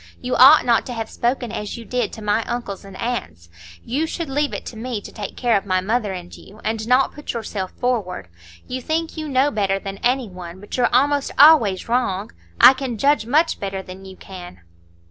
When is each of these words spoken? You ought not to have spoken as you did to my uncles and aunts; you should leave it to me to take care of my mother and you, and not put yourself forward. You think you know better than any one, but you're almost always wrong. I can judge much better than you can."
You 0.19 0.35
ought 0.35 0.65
not 0.65 0.87
to 0.87 0.93
have 0.93 1.11
spoken 1.11 1.51
as 1.51 1.77
you 1.77 1.85
did 1.85 2.11
to 2.13 2.23
my 2.23 2.43
uncles 2.45 2.83
and 2.83 2.97
aunts; 2.97 3.49
you 3.85 4.07
should 4.07 4.31
leave 4.31 4.51
it 4.51 4.65
to 4.65 4.75
me 4.75 4.99
to 4.99 5.11
take 5.11 5.37
care 5.37 5.55
of 5.55 5.63
my 5.67 5.79
mother 5.79 6.11
and 6.11 6.35
you, 6.35 6.59
and 6.63 6.87
not 6.87 7.11
put 7.13 7.33
yourself 7.33 7.69
forward. 7.73 8.27
You 8.67 8.81
think 8.81 9.15
you 9.15 9.29
know 9.29 9.51
better 9.51 9.77
than 9.77 9.99
any 9.99 10.27
one, 10.27 10.59
but 10.59 10.75
you're 10.75 10.89
almost 10.91 11.29
always 11.37 11.87
wrong. 11.87 12.31
I 12.59 12.73
can 12.73 12.97
judge 12.97 13.27
much 13.27 13.59
better 13.59 13.83
than 13.83 14.03
you 14.05 14.15
can." 14.17 14.61